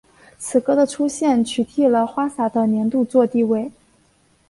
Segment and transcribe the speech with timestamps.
[0.39, 3.71] 此歌的出现取替了花洒的年度作地位。